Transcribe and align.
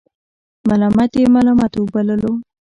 ملامت 0.67 1.11
یې 1.19 1.27
ملامت 1.35 1.73
وبللو. 1.77 2.31